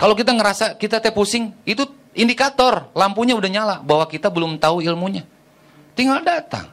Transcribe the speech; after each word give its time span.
Kalau 0.00 0.16
kita 0.16 0.32
ngerasa 0.32 0.80
kita 0.80 0.96
teh 0.96 1.12
pusing, 1.12 1.52
itu 1.68 1.84
indikator 2.16 2.88
lampunya 2.96 3.36
udah 3.36 3.50
nyala 3.52 3.76
bahwa 3.84 4.08
kita 4.08 4.32
belum 4.32 4.56
tahu 4.56 4.80
ilmunya. 4.80 5.28
Tinggal 5.92 6.24
datang. 6.24 6.72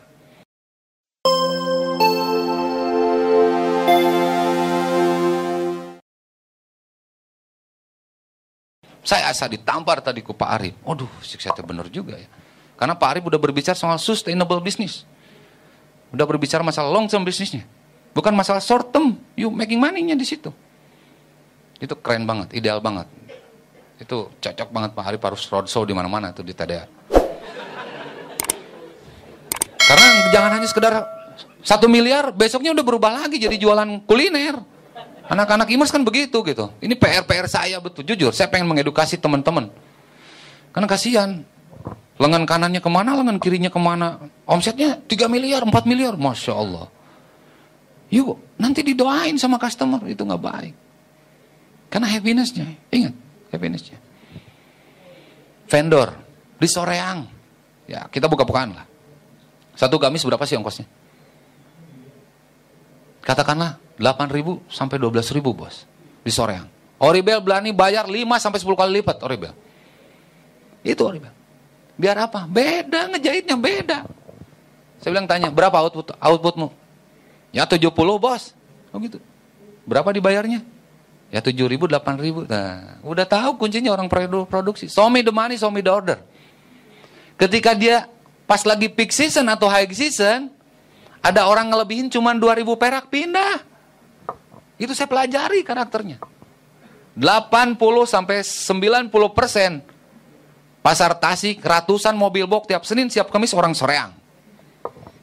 Saya 9.03 9.27
asa 9.27 9.51
ditampar 9.51 9.99
tadi 9.99 10.23
ke 10.23 10.31
Pak 10.31 10.47
Arif. 10.47 10.75
Waduh, 10.87 11.11
siksa 11.19 11.51
benar 11.67 11.91
juga 11.91 12.15
ya. 12.15 12.31
Karena 12.79 12.95
Pak 12.95 13.07
Arif 13.11 13.23
udah 13.27 13.39
berbicara 13.39 13.75
soal 13.75 13.99
sustainable 13.99 14.63
business. 14.63 15.03
Udah 16.15 16.23
berbicara 16.23 16.63
masalah 16.63 16.95
long 16.95 17.11
term 17.11 17.27
bisnisnya. 17.27 17.67
Bukan 18.15 18.31
masalah 18.31 18.63
short 18.63 18.87
term, 18.95 19.19
you 19.35 19.51
making 19.51 19.83
money-nya 19.83 20.15
di 20.15 20.23
situ. 20.23 20.47
Itu 21.77 21.93
keren 21.97 22.25
banget, 22.25 22.53
ideal 22.57 22.81
banget. 22.81 23.05
Itu 23.97 24.29
cocok 24.37 24.69
banget 24.69 24.91
Pak 24.93 25.05
Arif 25.09 25.21
harus 25.25 25.41
roadshow 25.49 25.85
di 25.85 25.93
mana-mana 25.93 26.33
tuh 26.33 26.45
di 26.45 26.53
TDA. 26.53 26.85
Karena 29.87 30.07
jangan 30.29 30.51
hanya 30.59 30.67
sekedar 30.67 30.93
satu 31.63 31.87
miliar, 31.87 32.35
besoknya 32.35 32.75
udah 32.75 32.85
berubah 32.85 33.11
lagi 33.23 33.39
jadi 33.39 33.55
jualan 33.55 34.03
kuliner. 34.03 34.59
Anak-anak 35.27 35.67
imas 35.75 35.91
kan 35.91 36.03
begitu 36.07 36.39
gitu. 36.43 36.71
Ini 36.79 36.95
PR-PR 36.95 37.47
saya 37.51 37.83
betul. 37.83 38.07
Jujur, 38.07 38.31
saya 38.31 38.47
pengen 38.47 38.71
mengedukasi 38.71 39.19
teman-teman. 39.19 39.67
Karena 40.71 40.87
kasihan. 40.87 41.31
Lengan 42.17 42.49
kanannya 42.49 42.81
ke 42.81 42.89
mana, 42.89 43.13
lengan 43.13 43.37
kirinya 43.37 43.69
ke 43.69 43.77
mana. 43.77 44.17
Omsetnya 44.47 44.97
3 44.97 45.29
miliar, 45.29 45.61
4 45.61 45.85
miliar. 45.85 46.17
Masya 46.17 46.53
Allah. 46.55 46.87
Yuk, 48.09 48.39
nanti 48.57 48.81
didoain 48.81 49.35
sama 49.35 49.59
customer. 49.59 50.01
Itu 50.07 50.23
nggak 50.23 50.41
baik. 50.41 50.86
Karena 51.87 52.07
happinessnya. 52.11 52.67
Ingat, 52.91 53.13
happinessnya. 53.51 53.97
Vendor. 55.67 56.15
Di 56.57 56.67
Soreang. 56.67 57.27
Ya, 57.87 58.07
kita 58.11 58.27
buka-bukaan 58.27 58.75
lah. 58.75 58.85
Satu 59.77 60.01
gamis 60.01 60.25
berapa 60.25 60.41
sih 60.43 60.57
ongkosnya? 60.57 60.89
Katakanlah 63.21 63.77
8 63.99 64.31
ribu 64.31 64.63
sampai 64.71 64.97
12 64.99 65.35
ribu 65.35 65.51
bos. 65.53 65.85
Di 66.23 66.31
Soreang. 66.31 66.67
Oribel 66.97 67.37
berani 67.43 67.71
bayar 67.71 68.09
5 68.09 68.41
sampai 68.41 68.59
10 68.59 68.73
kali 68.73 68.91
lipat 68.99 69.21
Oribel. 69.21 69.53
Itu 70.81 71.05
Oribel. 71.05 71.29
Biar 71.99 72.17
apa? 72.17 72.49
Beda 72.49 73.11
ngejahitnya 73.11 73.55
beda. 73.57 74.07
Saya 74.97 75.13
bilang 75.13 75.29
tanya, 75.29 75.53
berapa 75.53 75.77
output 75.77 76.17
outputmu? 76.17 76.73
Ya 77.53 77.69
70 77.69 77.93
bos. 78.17 78.53
Oh 78.89 78.97
gitu. 78.97 79.21
Berapa 79.85 80.09
dibayarnya? 80.09 80.65
Ya 81.27 81.43
7 81.43 81.51
ribu, 81.67 81.91
8 81.91 82.15
ribu. 82.23 82.47
Nah, 82.47 83.03
udah 83.03 83.27
tahu 83.27 83.59
kuncinya 83.59 83.91
orang 83.91 84.07
produksi. 84.47 84.87
Show 84.87 85.11
me 85.11 85.19
the 85.19 85.33
money, 85.35 85.59
show 85.59 85.67
me 85.67 85.83
the 85.83 85.91
order. 85.91 86.17
Ketika 87.35 87.75
dia 87.75 88.07
pas 88.47 88.63
lagi 88.63 88.87
peak 88.87 89.11
season 89.11 89.43
atau 89.51 89.67
high 89.67 89.91
season, 89.91 90.47
ada 91.19 91.43
orang 91.51 91.67
ngelebihin 91.67 92.07
cuma 92.07 92.31
2000 92.31 92.63
perak 92.79 93.11
pindah. 93.11 93.59
Itu 94.79 94.95
saya 94.95 95.11
pelajari 95.11 95.67
karakternya. 95.67 96.23
80 97.17 97.75
sampai 98.07 98.45
90 98.45 99.09
persen 99.33 99.81
pasar 100.85 101.11
Tasik 101.17 101.59
ratusan 101.59 102.15
mobil 102.15 102.47
box 102.47 102.71
tiap 102.71 102.87
Senin 102.87 103.11
siap 103.11 103.27
Kamis 103.27 103.51
orang 103.51 103.75
soreang. 103.75 104.15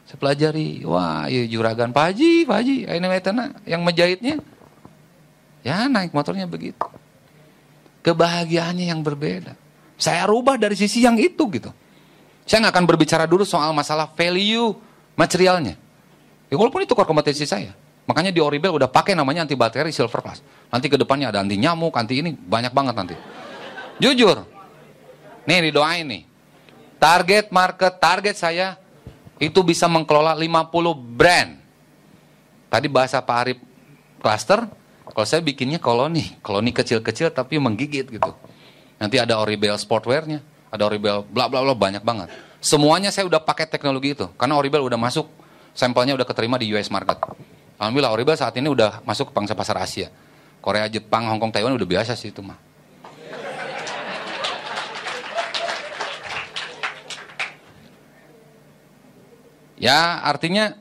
Saya 0.04 0.18
pelajari, 0.20 0.84
wah 0.84 1.24
ya 1.32 1.48
juragan 1.48 1.94
Pak 1.94 2.12
Haji, 2.12 2.44
Pak 2.44 2.56
Haji, 2.60 2.76
ini 2.92 3.06
yang 3.64 3.80
menjahitnya. 3.80 4.36
Ya 5.64 5.88
naik 5.88 6.12
motornya 6.12 6.44
begitu. 6.44 6.84
Kebahagiaannya 8.04 8.92
yang 8.92 9.00
berbeda. 9.00 9.56
Saya 9.96 10.28
rubah 10.28 10.60
dari 10.60 10.76
sisi 10.76 11.00
yang 11.00 11.16
itu 11.16 11.48
gitu. 11.48 11.72
Saya 12.44 12.68
nggak 12.68 12.74
akan 12.76 12.84
berbicara 12.84 13.24
dulu 13.24 13.48
soal 13.48 13.72
masalah 13.72 14.04
value 14.12 14.76
materialnya. 15.16 15.80
Ya 16.52 16.54
walaupun 16.60 16.84
itu 16.84 16.92
core 16.92 17.08
kompetensi 17.08 17.48
saya. 17.48 17.72
Makanya 18.04 18.28
di 18.28 18.44
Oribel 18.44 18.68
udah 18.76 18.92
pakai 18.92 19.16
namanya 19.16 19.48
anti 19.48 19.56
bakteri 19.56 19.88
silver 19.88 20.20
plus. 20.20 20.44
Nanti 20.68 20.92
ke 20.92 21.00
depannya 21.00 21.32
ada 21.32 21.40
anti 21.40 21.56
nyamuk, 21.56 21.96
anti 21.96 22.20
ini 22.20 22.36
banyak 22.36 22.76
banget 22.76 22.94
nanti. 22.94 23.16
Jujur. 23.96 24.44
Nih 25.48 25.72
didoain 25.72 26.04
nih. 26.04 26.22
Target 27.00 27.48
market, 27.48 27.96
target 27.96 28.36
saya 28.36 28.76
itu 29.40 29.64
bisa 29.64 29.88
mengelola 29.88 30.36
50 30.36 30.92
brand. 30.92 31.56
Tadi 32.68 32.86
bahasa 32.92 33.24
Pak 33.24 33.36
Arif 33.40 33.58
cluster, 34.20 34.68
kalau 35.14 35.26
saya 35.30 35.46
bikinnya 35.46 35.78
koloni, 35.78 36.34
koloni 36.42 36.74
kecil-kecil 36.74 37.30
tapi 37.30 37.62
menggigit 37.62 38.10
gitu. 38.10 38.34
Nanti 38.98 39.22
ada 39.22 39.38
Oribel 39.38 39.78
sportwear-nya, 39.78 40.42
ada 40.74 40.82
Oribel 40.90 41.22
bla 41.22 41.46
bla 41.46 41.62
bla 41.62 41.70
banyak 41.70 42.02
banget. 42.02 42.34
Semuanya 42.58 43.14
saya 43.14 43.30
udah 43.30 43.38
pakai 43.38 43.70
teknologi 43.70 44.18
itu 44.18 44.26
karena 44.34 44.58
Oribel 44.58 44.82
udah 44.82 44.98
masuk 44.98 45.30
sampelnya 45.70 46.18
udah 46.18 46.26
keterima 46.26 46.58
di 46.58 46.66
US 46.74 46.90
market. 46.90 47.22
Alhamdulillah 47.78 48.10
Oribel 48.10 48.34
saat 48.34 48.58
ini 48.58 48.66
udah 48.66 49.06
masuk 49.06 49.30
ke 49.30 49.32
pangsa 49.38 49.54
pasar 49.54 49.78
Asia. 49.78 50.10
Korea, 50.58 50.90
Jepang, 50.90 51.30
Hong 51.30 51.38
Kong, 51.38 51.54
Taiwan 51.54 51.78
udah 51.78 51.86
biasa 51.86 52.18
sih 52.18 52.34
itu 52.34 52.42
mah. 52.42 52.58
Ya 59.78 60.24
artinya 60.24 60.74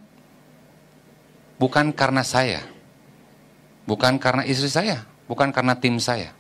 bukan 1.59 1.91
karena 1.91 2.23
saya, 2.23 2.63
bukan 3.85 4.19
karena 4.19 4.44
istri 4.47 4.69
saya, 4.71 5.03
bukan 5.27 5.51
karena 5.51 5.77
tim 5.77 5.99
saya. 5.99 6.31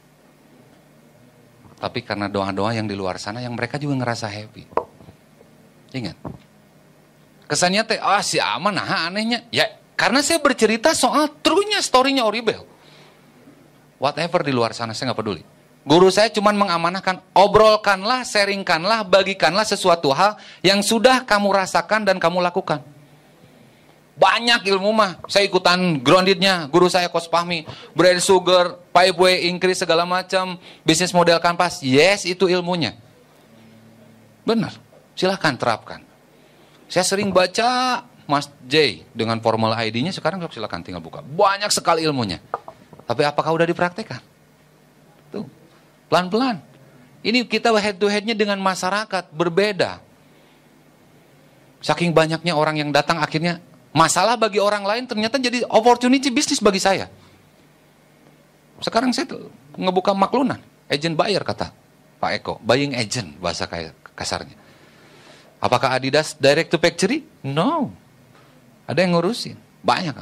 Tapi 1.79 1.99
karena 1.99 2.31
doa-doa 2.31 2.71
yang 2.71 2.87
di 2.87 2.95
luar 2.95 3.19
sana 3.19 3.43
yang 3.43 3.53
mereka 3.59 3.75
juga 3.75 3.99
ngerasa 3.99 4.31
happy. 4.31 4.63
Ingat, 5.93 6.17
Kesannya 7.53 7.83
teh, 7.85 7.99
ah 8.01 8.23
si 8.23 8.39
aman, 8.39 8.73
nah 8.73 9.05
anehnya. 9.05 9.45
Ya, 9.53 9.67
karena 9.93 10.23
saya 10.23 10.39
bercerita 10.39 10.95
soal 10.95 11.29
trunya 11.43 11.83
storynya 11.83 12.23
Oribel. 12.23 12.65
Whatever 13.99 14.41
di 14.41 14.51
luar 14.55 14.73
sana, 14.73 14.95
saya 14.95 15.11
nggak 15.11 15.19
peduli. 15.19 15.43
Guru 15.83 16.07
saya 16.07 16.31
cuma 16.31 16.55
mengamanahkan, 16.55 17.19
obrolkanlah, 17.35 18.23
sharingkanlah, 18.23 19.03
bagikanlah 19.03 19.67
sesuatu 19.67 20.15
hal 20.15 20.39
yang 20.63 20.79
sudah 20.79 21.27
kamu 21.27 21.51
rasakan 21.51 22.07
dan 22.07 22.17
kamu 22.23 22.39
lakukan. 22.39 22.79
Banyak 24.13 24.69
ilmu 24.69 24.93
mah, 24.93 25.17
saya 25.25 25.49
ikutan 25.49 25.97
groundednya, 25.97 26.69
guru 26.69 26.85
saya 26.85 27.09
Kos 27.09 27.25
Pahmi, 27.25 27.65
bread 27.97 28.21
sugar, 28.21 28.77
pipe 28.93 29.49
increase 29.49 29.81
segala 29.81 30.05
macam, 30.05 30.61
bisnis 30.85 31.09
model 31.09 31.41
kanvas, 31.41 31.81
yes 31.81 32.21
itu 32.29 32.45
ilmunya. 32.45 32.93
Benar, 34.45 34.77
silahkan 35.17 35.57
terapkan. 35.57 36.05
Saya 36.85 37.01
sering 37.09 37.33
baca 37.33 38.05
Mas 38.29 38.53
J 38.69 39.01
dengan 39.17 39.41
formal 39.41 39.73
ID-nya 39.81 40.13
sekarang 40.13 40.45
silakan 40.53 40.85
tinggal 40.85 41.01
buka. 41.01 41.25
Banyak 41.25 41.73
sekali 41.73 42.05
ilmunya. 42.05 42.37
Tapi 43.09 43.25
apakah 43.25 43.49
udah 43.49 43.65
dipraktekkan? 43.65 44.21
Tuh. 45.33 45.49
Pelan-pelan. 46.07 46.61
Ini 47.25 47.49
kita 47.49 47.73
head 47.81 47.97
to 47.97 48.05
headnya 48.05 48.37
dengan 48.37 48.61
masyarakat 48.61 49.31
berbeda. 49.33 49.99
Saking 51.83 52.13
banyaknya 52.15 52.53
orang 52.55 52.79
yang 52.79 52.93
datang 52.93 53.19
akhirnya 53.19 53.59
masalah 53.93 54.35
bagi 54.35 54.57
orang 54.59 54.83
lain 54.83 55.03
ternyata 55.05 55.37
jadi 55.39 55.63
opportunity 55.69 56.33
bisnis 56.33 56.59
bagi 56.59 56.81
saya. 56.81 57.07
Sekarang 58.83 59.15
saya 59.15 59.29
ngebuka 59.79 60.11
maklunan, 60.11 60.59
agent 60.91 61.15
buyer 61.15 61.39
kata 61.45 61.71
Pak 62.19 62.31
Eko, 62.41 62.53
buying 62.59 62.97
agent 62.97 63.39
bahasa 63.39 63.69
kasarnya. 64.17 64.55
Apakah 65.63 65.95
Adidas 65.95 66.35
direct 66.35 66.75
to 66.75 66.79
factory? 66.79 67.23
No. 67.43 67.95
Ada 68.83 69.07
yang 69.07 69.15
ngurusin. 69.15 69.55
Banyak. 69.79 70.15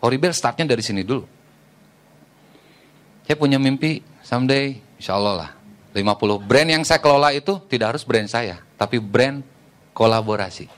Horibel 0.00 0.32
startnya 0.32 0.64
dari 0.64 0.80
sini 0.80 1.04
dulu. 1.04 1.28
Saya 3.28 3.36
punya 3.36 3.60
mimpi 3.60 4.00
someday, 4.24 4.80
insya 4.96 5.16
Allah 5.16 5.34
lah. 5.44 5.50
50 5.92 6.44
brand 6.44 6.68
yang 6.68 6.84
saya 6.84 7.00
kelola 7.00 7.32
itu 7.32 7.56
tidak 7.68 7.96
harus 7.96 8.04
brand 8.04 8.28
saya, 8.28 8.60
tapi 8.76 9.00
brand 9.00 9.40
kolaborasi. 9.96 10.68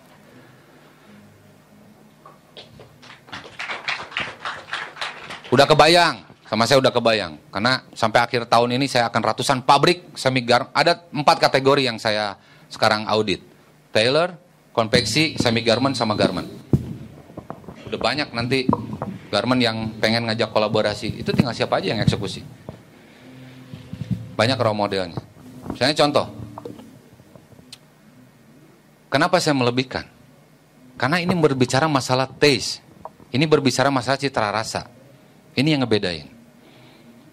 Udah 5.48 5.64
kebayang, 5.64 6.28
sama 6.44 6.68
saya 6.68 6.80
udah 6.80 6.92
kebayang. 6.92 7.40
Karena 7.48 7.84
sampai 7.96 8.20
akhir 8.20 8.48
tahun 8.48 8.76
ini 8.76 8.84
saya 8.88 9.08
akan 9.08 9.22
ratusan 9.32 9.58
pabrik 9.64 10.12
semi 10.12 10.44
gar 10.44 10.68
ada 10.76 11.08
empat 11.08 11.40
kategori 11.40 11.88
yang 11.88 11.96
saya 11.96 12.36
sekarang 12.68 13.08
audit 13.08 13.40
tailor, 13.88 14.36
konveksi, 14.76 15.40
semi 15.40 15.64
garment 15.64 15.96
sama 15.96 16.12
garment. 16.12 16.48
Udah 17.88 17.96
banyak 17.96 18.28
nanti 18.36 18.68
garment 19.32 19.60
yang 19.60 19.96
pengen 19.96 20.28
ngajak 20.28 20.52
kolaborasi. 20.52 21.20
Itu 21.20 21.32
tinggal 21.32 21.56
siapa 21.56 21.80
aja 21.80 21.96
yang 21.96 22.00
eksekusi. 22.04 22.44
Banyak 24.36 24.58
raw 24.60 24.76
modelnya. 24.76 25.18
Misalnya 25.72 25.96
contoh. 25.96 26.26
Kenapa 29.08 29.40
saya 29.40 29.56
melebihkan? 29.56 30.04
Karena 31.00 31.16
ini 31.16 31.32
berbicara 31.32 31.88
masalah 31.88 32.28
taste. 32.28 32.84
Ini 33.32 33.48
berbicara 33.48 33.88
masalah 33.88 34.20
citra 34.20 34.52
rasa. 34.52 34.97
Ini 35.58 35.74
yang 35.74 35.82
ngebedain. 35.82 36.30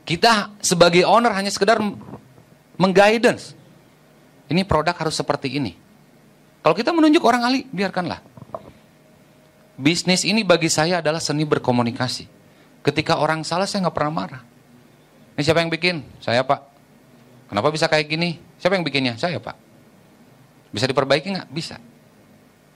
Kita 0.01 0.57
sebagai 0.57 1.05
owner 1.05 1.29
hanya 1.37 1.53
sekedar 1.53 1.77
mengguidance. 2.81 3.53
Ini 4.49 4.65
produk 4.65 4.97
harus 4.97 5.13
seperti 5.13 5.61
ini. 5.61 5.77
Kalau 6.65 6.73
kita 6.73 6.89
menunjuk 6.89 7.21
orang 7.21 7.45
ahli, 7.45 7.61
biarkanlah. 7.69 8.21
Bisnis 9.77 10.25
ini 10.25 10.41
bagi 10.41 10.73
saya 10.73 11.05
adalah 11.05 11.21
seni 11.21 11.45
berkomunikasi. 11.45 12.25
Ketika 12.81 13.21
orang 13.21 13.45
salah, 13.45 13.69
saya 13.69 13.85
nggak 13.85 13.97
pernah 13.97 14.13
marah. 14.13 14.41
Ini 15.37 15.41
siapa 15.45 15.61
yang 15.61 15.69
bikin? 15.69 16.01
Saya 16.17 16.41
pak. 16.41 16.61
Kenapa 17.49 17.69
bisa 17.69 17.85
kayak 17.85 18.09
gini? 18.09 18.41
Siapa 18.57 18.73
yang 18.73 18.85
bikinnya? 18.85 19.13
Saya 19.21 19.37
pak. 19.37 19.57
Bisa 20.73 20.89
diperbaiki 20.89 21.29
nggak? 21.29 21.49
Bisa. 21.53 21.77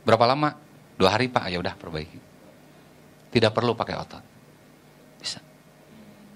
Berapa 0.05 0.29
lama? 0.29 0.53
Dua 0.97 1.09
hari 1.13 1.25
pak. 1.29 1.49
Ya 1.49 1.57
udah 1.57 1.73
perbaiki. 1.73 2.19
Tidak 3.33 3.49
perlu 3.53 3.73
pakai 3.73 3.95
otot. 3.97 4.38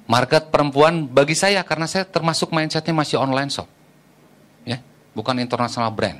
Market 0.03 0.51
perempuan 0.51 1.07
bagi 1.07 1.33
saya 1.33 1.63
karena 1.63 1.87
saya 1.87 2.03
termasuk 2.03 2.51
mindsetnya 2.51 2.91
masih 2.91 3.17
online 3.19 3.47
shop. 3.47 3.67
Ya, 4.67 4.83
bukan 5.15 5.39
internasional 5.39 5.91
brand. 5.95 6.19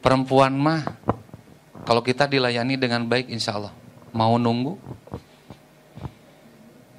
Perempuan 0.00 0.56
mah 0.56 0.96
kalau 1.84 2.00
kita 2.00 2.24
dilayani 2.24 2.80
dengan 2.80 3.04
baik 3.04 3.28
insya 3.28 3.60
Allah. 3.60 3.72
Mau 4.16 4.40
nunggu? 4.40 4.80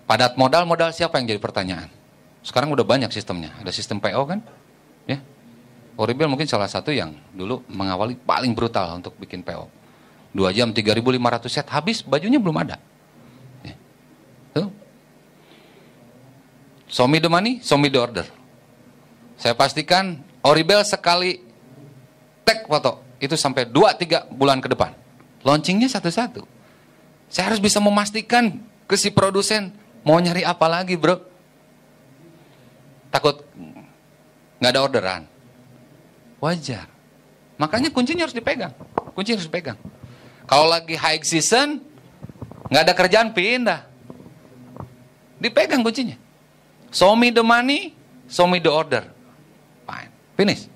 Padat 0.05 0.37
modal, 0.37 0.67
modal 0.69 0.93
siapa 0.93 1.17
yang 1.17 1.25
jadi 1.33 1.41
pertanyaan? 1.41 1.89
Sekarang 2.45 2.69
udah 2.73 2.85
banyak 2.85 3.09
sistemnya. 3.09 3.55
Ada 3.61 3.71
sistem 3.73 3.97
PO 3.97 4.21
kan? 4.27 4.39
Ya. 5.09 5.21
Oribel 5.97 6.27
mungkin 6.29 6.49
salah 6.49 6.67
satu 6.67 6.89
yang 6.89 7.13
dulu 7.31 7.61
mengawali 7.69 8.17
paling 8.17 8.51
brutal 8.51 8.97
untuk 8.97 9.15
bikin 9.17 9.45
PO. 9.45 9.69
Dua 10.31 10.49
jam 10.55 10.71
3.500 10.71 11.47
set 11.51 11.67
habis 11.67 12.01
bajunya 12.01 12.39
belum 12.39 12.57
ada. 12.59 12.79
Ya. 13.61 13.75
Tuh. 14.55 14.69
Show 16.91 17.07
me 17.07 17.23
the 17.23 17.31
money, 17.31 17.63
show 17.63 17.79
me 17.79 17.87
the 17.87 18.03
order. 18.03 18.27
Saya 19.39 19.55
pastikan 19.55 20.19
Oribel 20.43 20.83
sekali 20.83 21.39
tag 22.43 22.67
foto 22.67 22.99
itu 23.23 23.39
sampai 23.39 23.63
2-3 23.63 24.27
bulan 24.35 24.59
ke 24.59 24.67
depan. 24.67 24.91
Launchingnya 25.47 25.87
satu-satu. 25.87 26.43
Saya 27.31 27.47
harus 27.47 27.63
bisa 27.63 27.79
memastikan 27.79 28.59
ke 28.91 28.99
si 28.99 29.07
produsen 29.07 29.71
mau 30.03 30.19
nyari 30.19 30.43
apa 30.43 30.67
lagi 30.67 30.99
bro. 30.99 31.15
Takut 33.07 33.39
nggak 34.59 34.71
ada 34.75 34.81
orderan. 34.83 35.23
Wajar. 36.43 36.91
Makanya 37.55 37.87
kuncinya 37.93 38.27
harus 38.27 38.35
dipegang. 38.35 38.75
Kunci 39.15 39.31
harus 39.31 39.47
dipegang. 39.47 39.79
Kalau 40.43 40.67
lagi 40.67 40.99
high 40.99 41.23
season, 41.23 41.79
nggak 42.67 42.83
ada 42.83 42.93
kerjaan 42.97 43.29
pindah. 43.31 43.87
Dipegang 45.39 45.85
kuncinya. 45.85 46.30
Show 46.91 47.15
me 47.15 47.31
the 47.31 47.39
money, 47.41 47.95
show 48.27 48.45
me 48.45 48.59
the 48.59 48.67
order. 48.67 49.07
Fine. 49.87 50.11
Finish. 50.35 50.67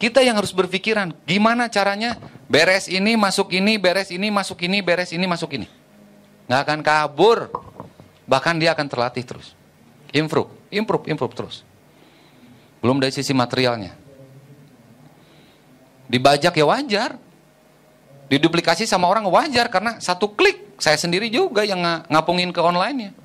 Kita 0.00 0.24
yang 0.24 0.40
harus 0.40 0.56
berpikiran, 0.56 1.12
gimana 1.28 1.68
caranya 1.68 2.16
beres 2.48 2.88
ini, 2.88 3.20
masuk 3.20 3.52
ini, 3.52 3.76
beres 3.76 4.08
ini, 4.08 4.32
masuk 4.32 4.64
ini, 4.64 4.80
beres 4.80 5.12
ini, 5.12 5.28
masuk 5.28 5.60
ini. 5.60 5.68
Nggak 6.48 6.60
akan 6.64 6.80
kabur. 6.80 7.38
Bahkan 8.24 8.56
dia 8.56 8.72
akan 8.72 8.88
terlatih 8.88 9.28
terus. 9.28 9.52
Improve, 10.16 10.48
improve, 10.72 11.04
improve 11.04 11.34
terus. 11.36 11.56
Belum 12.80 12.96
dari 12.96 13.12
sisi 13.12 13.36
materialnya. 13.36 13.92
Dibajak 16.08 16.56
ya 16.56 16.64
wajar. 16.64 17.20
Diduplikasi 18.32 18.88
sama 18.88 19.10
orang 19.10 19.26
wajar 19.28 19.68
karena 19.68 19.98
satu 20.00 20.32
klik 20.32 20.78
saya 20.80 20.94
sendiri 20.96 21.28
juga 21.28 21.66
yang 21.66 21.82
ngapungin 22.08 22.54
ke 22.54 22.62
online-nya. 22.62 23.19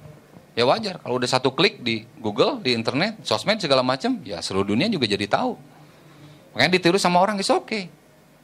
Ya 0.56 0.64
wajar, 0.64 1.04
kalau 1.04 1.20
udah 1.20 1.28
satu 1.28 1.52
klik 1.52 1.84
di 1.84 2.08
Google, 2.24 2.64
di 2.64 2.72
internet, 2.72 3.20
sosmed 3.28 3.60
segala 3.60 3.84
macam, 3.84 4.24
ya 4.24 4.40
seluruh 4.40 4.72
dunia 4.72 4.88
juga 4.88 5.04
jadi 5.04 5.28
tahu. 5.28 5.60
Makanya 6.56 6.72
ditiru 6.80 6.96
sama 6.96 7.20
orang, 7.20 7.36
is 7.36 7.52
oke. 7.52 7.68
Okay. 7.68 7.92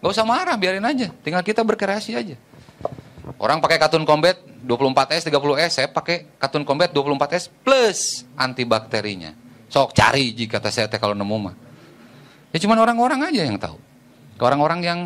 Gak 0.03 0.11
usah 0.11 0.27
marah, 0.27 0.59
biarin 0.59 0.83
aja. 0.83 1.07
Tinggal 1.23 1.39
kita 1.39 1.63
berkreasi 1.63 2.11
aja. 2.19 2.35
Orang 3.39 3.63
pakai 3.63 3.79
katun 3.79 4.03
combat 4.03 4.35
24S, 4.67 5.31
30S, 5.31 5.71
saya 5.71 5.87
pakai 5.87 6.35
katun 6.35 6.67
combat 6.67 6.91
24S 6.91 7.47
plus 7.63 8.27
antibakterinya. 8.35 9.31
Sok 9.71 9.95
cari 9.95 10.35
jika 10.35 10.59
kata 10.59 10.67
saya 10.67 10.91
kalau 10.99 11.15
nemu 11.15 11.37
mah. 11.39 11.55
Ya 12.51 12.59
cuman 12.59 12.75
orang-orang 12.83 13.31
aja 13.31 13.47
yang 13.47 13.55
tahu. 13.55 13.79
Ke 14.35 14.43
orang-orang 14.43 14.79
yang 14.83 14.99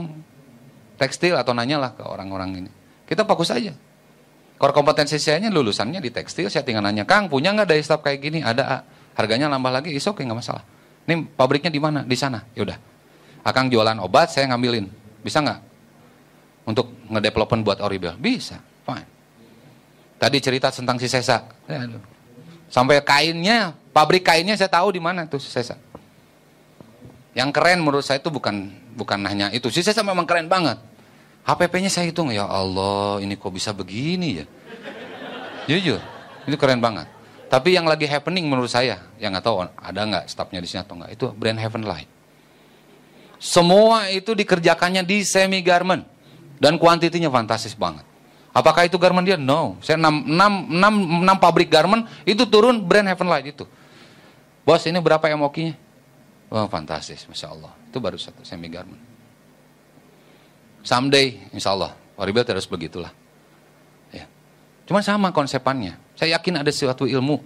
tekstil 0.97 1.37
atau 1.37 1.53
nanya 1.53 1.77
lah 1.77 1.91
ke 1.93 2.01
orang-orang 2.01 2.65
ini. 2.65 2.71
Kita 3.05 3.27
fokus 3.29 3.53
aja. 3.53 3.77
Core 4.55 4.71
kompetensi 4.71 5.19
saya 5.19 5.43
lulusannya 5.51 5.99
di 5.99 6.09
tekstil, 6.15 6.47
saya 6.47 6.63
tinggal 6.63 6.79
nanya, 6.79 7.03
Kang 7.03 7.27
punya 7.27 7.51
nggak 7.51 7.67
dari 7.67 7.83
staf 7.83 7.99
kayak 7.99 8.19
gini? 8.23 8.39
Ada, 8.39 8.87
harganya 9.19 9.51
nambah 9.51 9.71
lagi, 9.71 9.91
is 9.91 10.07
oke 10.07 10.19
okay, 10.19 10.23
nggak 10.23 10.39
masalah. 10.39 10.63
Ini 11.05 11.27
pabriknya 11.35 11.69
di 11.69 11.77
mana? 11.77 12.07
Di 12.07 12.15
sana. 12.15 12.39
Yaudah. 12.55 12.79
Akang 13.45 13.67
jualan 13.67 13.99
obat, 13.99 14.31
saya 14.31 14.47
ngambilin. 14.49 14.87
Bisa 15.21 15.43
nggak? 15.43 15.59
Untuk 16.65 16.89
ngedevelopment 17.11 17.61
buat 17.61 17.79
Oribel? 17.83 18.15
Bisa. 18.17 18.57
Fine. 18.87 19.07
Tadi 20.17 20.37
cerita 20.39 20.71
tentang 20.71 20.97
si 20.97 21.11
Sesa. 21.11 21.45
Sampai 22.71 23.03
kainnya, 23.05 23.75
pabrik 23.91 24.25
kainnya 24.25 24.57
saya 24.57 24.71
tahu 24.71 24.95
di 24.95 25.03
mana 25.03 25.27
tuh 25.29 25.37
si 25.37 25.51
Sesa. 25.51 25.77
Yang 27.35 27.51
keren 27.51 27.83
menurut 27.83 28.01
saya 28.01 28.23
itu 28.23 28.31
bukan 28.31 28.71
bukan 28.95 29.19
hanya 29.27 29.51
itu. 29.51 29.67
Si 29.69 29.83
Sesa 29.83 30.01
memang 30.01 30.23
keren 30.23 30.47
banget. 30.47 30.79
HPP-nya 31.45 31.93
saya 31.93 32.09
hitung, 32.09 32.33
ya 32.33 32.49
Allah 32.49 33.21
ini 33.21 33.37
kok 33.37 33.53
bisa 33.53 33.69
begini 33.69 34.41
ya. 34.41 34.45
Jujur, 35.69 36.01
itu 36.49 36.57
keren 36.57 36.81
banget. 36.81 37.05
Tapi 37.45 37.77
yang 37.77 37.85
lagi 37.85 38.09
happening 38.09 38.49
menurut 38.49 38.69
saya, 38.73 39.05
yang 39.21 39.29
nggak 39.29 39.45
tahu 39.45 39.61
ada 39.61 40.01
nggak 40.01 40.25
stafnya 40.25 40.57
di 40.57 40.65
sini 40.65 40.81
atau 40.81 40.97
nggak, 40.97 41.11
itu 41.13 41.25
brand 41.37 41.61
Heaven 41.61 41.85
Light. 41.85 42.09
Semua 43.37 44.09
itu 44.09 44.33
dikerjakannya 44.33 45.05
di 45.05 45.21
semi 45.21 45.61
garment 45.61 46.01
dan 46.57 46.81
kuantitinya 46.81 47.29
fantastis 47.29 47.77
banget. 47.77 48.01
Apakah 48.55 48.87
itu 48.87 48.97
garment 48.97 49.27
dia? 49.27 49.37
No. 49.37 49.77
Saya 49.85 50.01
6, 50.01 50.31
6, 50.31 50.81
6, 50.81 51.27
6 51.29 51.43
pabrik 51.43 51.69
garment 51.69 52.09
itu 52.25 52.41
turun 52.49 52.81
brand 52.81 53.05
Heaven 53.05 53.29
Light 53.29 53.53
itu. 53.53 53.69
Bos 54.65 54.81
ini 54.89 54.97
berapa 54.97 55.21
MOQ-nya? 55.21 55.77
Wah 56.49 56.65
oh, 56.65 56.67
fantastis, 56.71 57.27
Masya 57.29 57.53
Allah. 57.53 57.69
Itu 57.85 58.01
baru 58.01 58.17
satu 58.17 58.41
semi 58.41 58.65
garment. 58.71 59.14
Someday, 60.85 61.41
insya 61.49 61.73
Allah, 61.73 61.97
Waribel 62.13 62.45
terus 62.45 62.69
begitulah. 62.69 63.09
Ya. 64.13 64.29
Cuma 64.85 65.01
sama 65.01 65.33
konsepannya. 65.33 65.97
Saya 66.13 66.37
yakin 66.37 66.61
ada 66.61 66.69
suatu 66.69 67.09
ilmu 67.09 67.41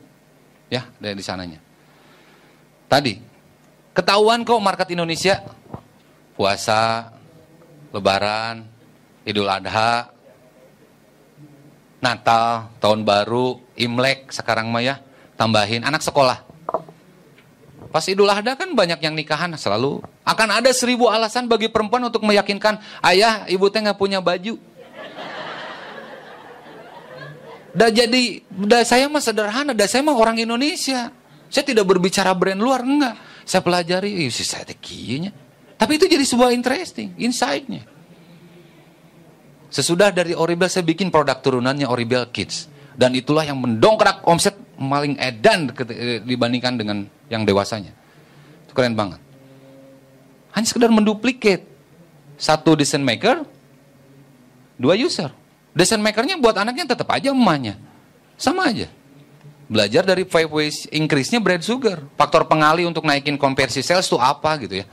ya 0.67 0.83
dari 0.99 1.15
di 1.15 1.23
sananya. 1.23 1.63
Tadi, 2.91 3.15
ketahuan 3.95 4.43
kok 4.43 4.59
market 4.59 4.91
Indonesia, 4.91 5.39
puasa, 6.35 7.15
lebaran, 7.95 8.67
idul 9.23 9.47
adha, 9.47 10.11
Natal, 11.99 12.71
tahun 12.79 13.03
baru, 13.03 13.59
Imlek 13.75 14.31
sekarang 14.31 14.71
mah 14.71 14.83
ya, 14.83 14.99
tambahin 15.35 15.83
anak 15.83 16.03
sekolah. 16.03 16.47
Pas 17.89 18.05
Idul 18.05 18.29
Adha 18.29 18.53
kan 18.53 18.77
banyak 18.77 19.01
yang 19.01 19.17
nikahan 19.17 19.49
selalu. 19.57 19.99
Akan 20.29 20.45
ada 20.53 20.69
seribu 20.69 21.09
alasan 21.09 21.49
bagi 21.49 21.73
perempuan 21.73 22.05
untuk 22.05 22.21
meyakinkan 22.21 22.77
ayah 23.01 23.49
ibu 23.49 23.65
teh 23.73 23.81
nggak 23.81 23.97
punya 23.97 24.21
baju. 24.21 24.61
Dah 27.73 27.89
jadi, 27.89 28.45
dah 28.45 28.85
saya 28.85 29.09
mah 29.09 29.21
sederhana, 29.25 29.73
dah 29.73 29.89
saya 29.89 30.05
mah 30.05 30.13
orang 30.13 30.37
Indonesia. 30.37 31.09
Saya 31.49 31.65
tidak 31.65 31.89
berbicara 31.89 32.29
brand 32.37 32.61
luar, 32.61 32.85
enggak. 32.85 33.17
Saya 33.41 33.65
pelajari, 33.65 34.25
ih 34.25 34.29
si 34.29 34.45
saya 34.45 34.69
tekinya. 34.69 35.33
Tapi 35.81 35.97
itu 35.97 36.05
jadi 36.05 36.21
sebuah 36.21 36.53
interesting, 36.53 37.17
insight-nya. 37.17 37.89
Sesudah 39.69 40.13
dari 40.13 40.37
Oribel 40.37 40.69
saya 40.69 40.85
bikin 40.85 41.09
produk 41.09 41.41
turunannya 41.41 41.89
Oribel 41.89 42.29
Kids. 42.29 42.69
Dan 42.93 43.17
itulah 43.17 43.45
yang 43.45 43.57
mendongkrak 43.57 44.25
omset 44.29 44.53
paling 44.77 45.17
edan 45.17 45.73
dibandingkan 46.25 46.73
dengan 46.77 46.97
yang 47.33 47.45
dewasanya. 47.45 47.93
Itu 48.65 48.77
keren 48.77 48.93
banget. 48.93 49.28
Hanya 50.53 50.65
sekedar 50.65 50.89
menduplikat 50.89 51.65
satu 52.39 52.73
desain 52.73 53.03
maker, 53.03 53.45
dua 54.79 54.95
user. 54.95 55.29
Desain 55.75 56.01
makernya 56.01 56.35
buat 56.41 56.57
anaknya 56.57 56.95
tetap 56.95 57.07
aja 57.13 57.29
emaknya. 57.29 57.77
Sama 58.39 58.67
aja. 58.67 58.89
Belajar 59.69 60.01
dari 60.01 60.25
five 60.25 60.49
ways 60.49 60.89
increase-nya 60.89 61.37
bread 61.37 61.61
sugar. 61.61 62.01
Faktor 62.17 62.49
pengali 62.49 62.89
untuk 62.89 63.05
naikin 63.05 63.37
konversi 63.37 63.85
sales 63.85 64.09
itu 64.09 64.17
apa 64.17 64.57
gitu 64.65 64.81
ya. 64.81 64.85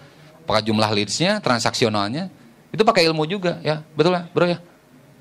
Apakah 0.45 0.61
jumlah 0.61 0.91
leads-nya, 0.93 1.41
transaksionalnya. 1.41 2.29
Itu 2.69 2.85
pakai 2.85 3.09
ilmu 3.09 3.25
juga 3.25 3.57
ya. 3.65 3.81
Betul 3.97 4.21
ya 4.21 4.29
bro 4.29 4.47
ya. 4.47 4.59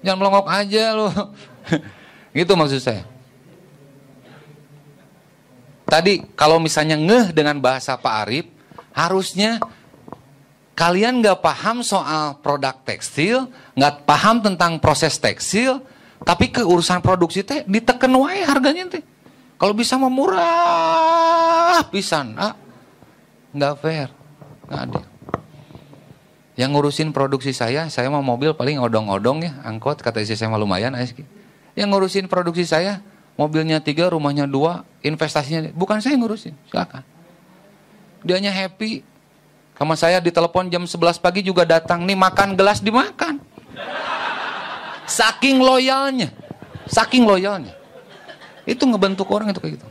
Jangan 0.03 0.17
melongok 0.19 0.47
aja 0.51 0.83
loh. 0.91 1.13
gitu 2.37 2.51
maksud 2.53 2.83
saya. 2.83 3.07
Tadi 5.85 6.25
kalau 6.35 6.59
misalnya 6.59 6.99
ngeh 6.99 7.31
dengan 7.31 7.55
bahasa 7.61 7.95
Pak 7.95 8.13
Arif, 8.27 8.45
harusnya 8.91 9.61
kalian 10.75 11.23
nggak 11.23 11.39
paham 11.39 11.81
soal 11.81 12.37
produk 12.43 12.75
tekstil, 12.83 13.47
nggak 13.73 14.03
paham 14.03 14.43
tentang 14.43 14.77
proses 14.77 15.15
tekstil, 15.17 15.81
Tapi 16.25 16.49
ke 16.49 16.63
urusan 16.63 17.03
produksi 17.03 17.43
teh 17.43 17.61
diteken 17.67 18.09
wae 18.17 18.41
harganya 18.41 18.97
teh. 18.97 19.03
Kalau 19.61 19.77
bisa 19.77 19.99
mah 19.99 20.09
murah 20.09 21.85
pisan, 21.93 22.33
ah. 22.39 22.55
Nggak 23.53 23.73
fair, 23.79 24.09
nggak 24.67 24.81
adil. 24.89 25.05
Yang 26.55 26.69
ngurusin 26.71 27.09
produksi 27.11 27.51
saya, 27.51 27.91
saya 27.91 28.07
mau 28.07 28.23
mobil 28.23 28.55
paling 28.55 28.79
odong-odong 28.79 29.43
ya, 29.43 29.53
angkot 29.63 29.99
kata 29.99 30.23
istri 30.23 30.39
saya 30.39 30.55
lumayan 30.55 30.95
ASG. 30.95 31.23
Yang 31.75 31.87
ngurusin 31.91 32.25
produksi 32.31 32.63
saya, 32.63 33.03
mobilnya 33.35 33.83
tiga, 33.83 34.07
rumahnya 34.07 34.47
dua, 34.47 34.87
investasinya, 35.03 35.71
bukan 35.75 35.99
saya 35.99 36.15
ngurusin, 36.15 36.55
silakan. 36.71 37.03
Dianya 38.23 38.55
happy, 38.55 39.03
sama 39.75 39.99
saya 39.99 40.23
ditelepon 40.23 40.71
jam 40.71 40.87
11 40.87 41.19
pagi 41.19 41.43
juga 41.43 41.67
datang, 41.67 42.07
nih 42.07 42.15
makan 42.15 42.55
gelas 42.55 42.79
dimakan. 42.79 43.43
Saking 45.05 45.59
loyalnya, 45.59 46.31
saking 46.87 47.27
loyalnya. 47.27 47.75
Itu 48.63 48.87
ngebentuk 48.87 49.27
orang 49.29 49.51
itu 49.51 49.59
kayak 49.59 49.77
gitu. 49.77 49.87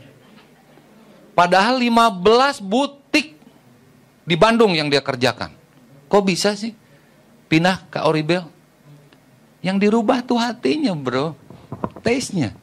Padahal 1.37 1.77
15 1.77 2.65
butik 2.65 3.37
di 4.25 4.35
Bandung 4.35 4.73
yang 4.73 4.89
dia 4.89 5.05
kerjakan. 5.05 5.53
Kok 6.09 6.23
bisa 6.25 6.57
sih 6.57 6.73
pindah 7.47 7.85
ke 7.87 8.01
Oribel? 8.01 8.49
Yang 9.61 9.77
dirubah 9.89 10.25
tuh 10.25 10.41
hatinya 10.41 10.97
bro, 10.97 11.37
taste-nya. 12.01 12.57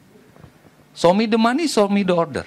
Show 0.93 1.15
me 1.15 1.25
the 1.25 1.39
money, 1.39 1.71
show 1.71 1.87
me 1.87 2.03
the 2.03 2.13
order. 2.13 2.45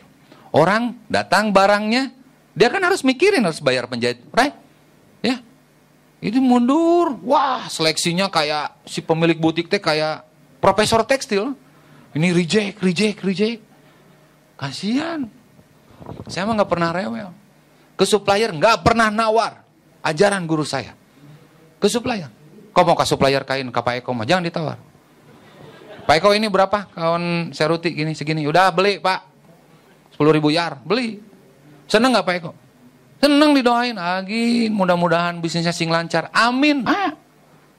Orang 0.54 1.00
datang 1.11 1.50
barangnya, 1.50 2.14
dia 2.56 2.68
kan 2.71 2.80
harus 2.85 3.02
mikirin 3.02 3.42
harus 3.42 3.59
bayar 3.59 3.90
penjahit, 3.90 4.23
right? 4.33 4.65
Ini 6.26 6.42
mundur. 6.42 7.23
Wah, 7.23 7.71
seleksinya 7.71 8.26
kayak 8.26 8.83
si 8.83 8.99
pemilik 8.99 9.38
butik 9.38 9.71
teh 9.71 9.78
kayak 9.78 10.26
profesor 10.59 11.06
tekstil. 11.06 11.54
Ini 12.18 12.35
reject, 12.35 12.83
reject, 12.83 13.23
reject. 13.23 13.62
Kasihan. 14.59 15.30
Saya 16.26 16.50
mah 16.50 16.59
nggak 16.59 16.71
pernah 16.71 16.90
rewel. 16.90 17.30
Ke 17.95 18.02
supplier 18.02 18.50
nggak 18.50 18.83
pernah 18.83 19.06
nawar. 19.06 19.62
Ajaran 20.02 20.42
guru 20.50 20.66
saya. 20.66 20.99
Ke 21.78 21.87
supplier. 21.87 22.26
Kau 22.75 22.83
mau 22.83 22.99
ke 22.99 23.06
supplier 23.06 23.47
kain 23.47 23.71
ke 23.71 23.80
Pak 23.80 24.02
Eko 24.02 24.11
mah 24.11 24.26
jangan 24.26 24.50
ditawar. 24.50 24.83
Pak 26.11 26.14
Eko 26.18 26.35
ini 26.35 26.50
berapa? 26.50 26.90
Kawan 26.90 27.54
seruti 27.54 27.95
gini 27.95 28.18
segini. 28.18 28.42
Udah 28.50 28.75
beli 28.75 28.99
Pak. 28.99 29.30
10 30.18 30.26
ribu 30.35 30.50
yar. 30.50 30.83
Beli. 30.83 31.23
Seneng 31.87 32.18
nggak 32.18 32.26
Pak 32.26 32.35
Eko? 32.42 32.65
Senang 33.16 33.56
didoain, 33.56 33.96
lagi 33.96 34.68
mudah-mudahan 34.68 35.40
bisnisnya 35.40 35.73
sing 35.73 35.88
lancar. 35.88 36.28
Amin. 36.37 36.85
Ah. 36.85 37.16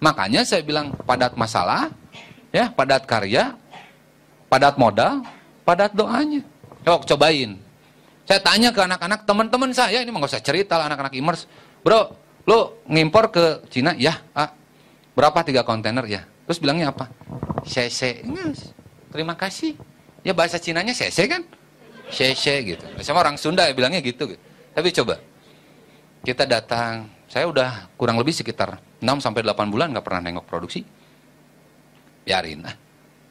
Makanya 0.02 0.46
saya 0.46 0.62
bilang 0.66 0.94
padat 1.06 1.38
masalah, 1.38 1.90
ya, 2.50 2.70
padat 2.74 3.06
karya, 3.06 3.54
padat 4.50 4.78
modal, 4.78 5.22
padat 5.66 5.94
doanya. 5.94 6.42
Coba 6.86 7.06
cobain. 7.06 7.58
Saya 8.28 8.44
tanya 8.44 8.70
ke 8.74 8.82
anak-anak 8.84 9.24
teman-teman 9.24 9.72
saya, 9.72 10.04
ini 10.04 10.10
nggak 10.10 10.30
usah 10.30 10.44
cerita 10.44 10.76
lah 10.76 10.90
anak-anak 10.90 11.14
imers. 11.16 11.48
Bro, 11.82 12.14
lo 12.50 12.84
ngimpor 12.90 13.30
ke 13.32 13.46
Cina? 13.70 13.94
Ya, 13.96 14.20
ah. 14.34 14.52
Berapa 15.18 15.42
tiga 15.42 15.66
kontainer 15.66 16.06
ya? 16.06 16.22
Terus 16.46 16.62
bilangnya 16.62 16.94
apa? 16.94 17.10
Sese. 17.66 18.22
Terima 19.10 19.34
kasih. 19.34 19.74
Ya 20.22 20.36
bahasa 20.38 20.62
Cinanya 20.62 20.94
sese 20.94 21.26
kan? 21.26 21.42
Sese 22.14 22.54
gitu. 22.64 22.86
Sama 23.02 23.26
orang 23.26 23.36
Sunda 23.36 23.66
bilangnya 23.74 24.00
gitu. 24.00 24.30
gitu. 24.30 24.47
Tapi 24.78 24.94
coba, 24.94 25.18
kita 26.22 26.46
datang, 26.46 27.10
saya 27.26 27.50
udah 27.50 27.90
kurang 27.98 28.14
lebih 28.22 28.30
sekitar 28.30 28.78
6 29.02 29.26
sampai 29.26 29.42
8 29.42 29.74
bulan 29.74 29.90
nggak 29.90 30.06
pernah 30.06 30.22
nengok 30.22 30.46
produksi. 30.46 30.86
Biarin 32.22 32.62
ah, 32.62 32.78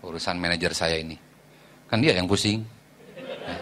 urusan 0.02 0.42
manajer 0.42 0.74
saya 0.74 0.98
ini. 0.98 1.14
Kan 1.86 2.02
dia 2.02 2.18
yang 2.18 2.26
pusing. 2.26 2.66
Nah, 3.14 3.58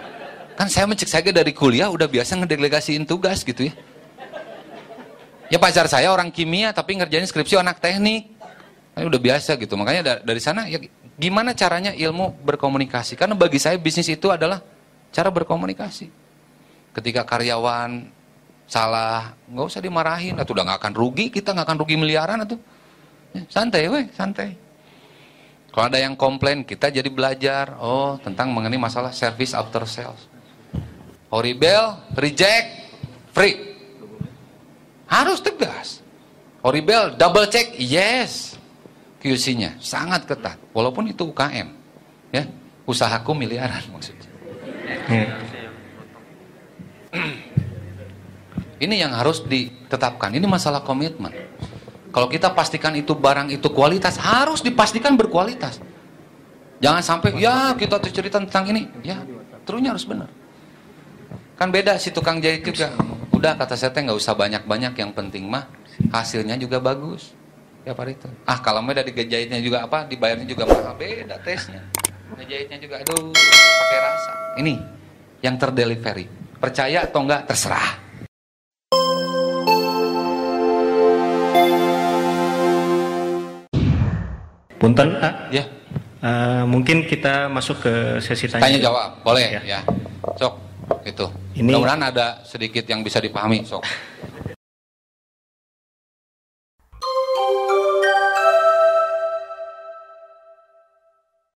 kan 0.57 0.73
saya 0.73 0.89
mencek 0.89 1.13
saya 1.13 1.29
dari 1.29 1.53
kuliah 1.53 1.93
udah 1.93 2.09
biasa 2.09 2.41
ngedelegasiin 2.41 3.05
tugas 3.05 3.45
gitu 3.45 3.69
ya. 3.69 3.77
Ya 5.53 5.61
pacar 5.61 5.85
saya 5.85 6.09
orang 6.09 6.33
kimia 6.33 6.73
tapi 6.73 6.97
ngerjain 6.97 7.29
skripsi 7.29 7.61
anak 7.61 7.85
teknik. 7.85 8.33
Ini 8.97 9.05
udah 9.05 9.21
biasa 9.21 9.61
gitu. 9.61 9.77
Makanya 9.77 10.25
dari 10.25 10.41
sana 10.41 10.73
ya 10.73 10.81
gimana 11.21 11.53
caranya 11.53 11.93
ilmu 11.93 12.33
berkomunikasi. 12.49 13.13
Karena 13.13 13.37
bagi 13.37 13.61
saya 13.61 13.77
bisnis 13.77 14.09
itu 14.09 14.33
adalah 14.33 14.65
cara 15.13 15.29
berkomunikasi. 15.29 16.24
Ketika 16.95 17.27
karyawan 17.27 18.07
salah, 18.65 19.35
nggak 19.51 19.67
usah 19.67 19.83
dimarahin, 19.83 20.39
atau 20.39 20.55
udah 20.55 20.65
nggak 20.65 20.79
akan 20.81 20.95
rugi, 20.95 21.27
kita 21.29 21.53
nggak 21.53 21.67
akan 21.67 21.79
rugi 21.83 21.97
miliaran 21.99 22.39
atau 22.47 22.57
ya, 23.35 23.43
santai, 23.51 23.91
weh, 23.91 24.07
santai. 24.15 24.57
Kalau 25.75 25.91
ada 25.91 25.99
yang 25.99 26.15
komplain, 26.15 26.63
kita 26.63 26.87
jadi 26.89 27.11
belajar, 27.11 27.75
oh 27.83 28.15
tentang 28.23 28.55
mengenai 28.55 28.79
masalah 28.79 29.11
service 29.11 29.53
after 29.53 29.83
sales. 29.91 30.31
Horrible, 31.35 32.15
reject, 32.15 32.95
free. 33.35 33.75
Harus 35.11 35.43
tegas. 35.43 35.99
Horrible, 36.63 37.19
double 37.19 37.51
check, 37.51 37.75
yes. 37.75 38.55
QC-nya 39.19 39.81
sangat 39.81 40.29
ketat, 40.29 40.61
walaupun 40.77 41.09
itu 41.09 41.25
UKM, 41.25 41.73
ya 42.29 42.45
usahaku 42.85 43.33
miliaran 43.33 43.81
maksudnya. 43.89 44.29
Hmm. 45.09 45.29
Ini 48.79 49.07
yang 49.07 49.13
harus 49.15 49.43
ditetapkan. 49.47 50.35
Ini 50.35 50.45
masalah 50.45 50.83
komitmen. 50.83 51.31
Kalau 52.15 52.31
kita 52.31 52.55
pastikan 52.55 52.95
itu 52.95 53.19
barang 53.19 53.51
itu 53.51 53.67
kualitas, 53.75 54.15
harus 54.23 54.63
dipastikan 54.63 55.19
berkualitas. 55.19 55.83
Jangan 56.79 57.03
sampai 57.03 57.35
ya 57.43 57.75
kita 57.75 57.99
cerita 58.07 58.39
tentang 58.39 58.71
ini, 58.71 58.87
ya 59.03 59.19
terusnya 59.67 59.91
harus 59.91 60.07
benar. 60.07 60.31
Kan 61.59 61.75
beda 61.75 61.99
si 61.99 62.15
tukang 62.15 62.39
jahit 62.39 62.63
juga. 62.63 62.95
Udah 63.35 63.59
kata 63.59 63.75
saya 63.75 63.91
nggak 63.91 64.15
usah 64.15 64.35
banyak-banyak, 64.39 64.95
yang 64.95 65.11
penting 65.11 65.51
mah 65.51 65.67
hasilnya 66.15 66.55
juga 66.55 66.79
bagus. 66.79 67.35
Ya 67.83 67.99
Pak 67.99 68.07
itu. 68.15 68.29
Ah 68.47 68.63
kalau 68.63 68.79
beda 68.87 69.03
digejahitnya 69.03 69.59
juga 69.59 69.83
apa, 69.83 70.07
dibayarnya 70.07 70.47
juga 70.47 70.71
mahal 70.71 70.95
beda 70.95 71.35
tesnya. 71.43 71.83
Ngejahitnya 72.39 72.79
juga 72.79 73.03
aduh 73.03 73.35
pakai 73.35 73.99
rasa. 73.99 74.33
Ini 74.63 74.75
yang 75.43 75.59
terdelivery. 75.59 76.31
Percaya 76.63 77.11
atau 77.11 77.27
enggak 77.27 77.51
terserah. 77.51 78.04
Punten, 84.85 85.17
ah. 85.17 85.49
Ya. 85.49 85.65
Uh, 86.21 86.69
mungkin 86.69 87.09
kita 87.09 87.49
masuk 87.49 87.81
ke 87.81 88.21
sesi 88.21 88.53
tanya. 88.53 88.69
Tanya 88.69 88.81
jawab, 88.85 89.25
boleh 89.25 89.49
ya. 89.49 89.61
ya. 89.65 89.81
Sok, 90.37 90.61
itu. 91.09 91.25
Ini 91.57 91.73
mudah-mudahan 91.73 92.13
ada 92.13 92.45
sedikit 92.45 92.85
yang 92.85 93.01
bisa 93.01 93.17
dipahami, 93.17 93.65
sok. 93.65 93.81